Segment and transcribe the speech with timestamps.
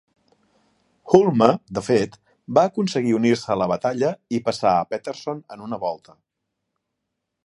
[1.15, 2.15] Hulme, de fet,
[2.59, 6.17] va aconseguir unir-se a la batalla i passar a Peterson en una volta.